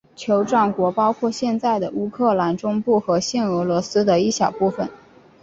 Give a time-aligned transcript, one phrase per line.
[0.15, 4.89] 酋长国包括现在的乌克兰中部和现俄罗斯的一小部分。